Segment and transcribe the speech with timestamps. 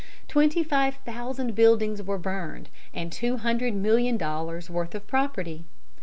[0.27, 5.63] Twenty five thousand buildings were burned, and two hundred million dollars' worth of property.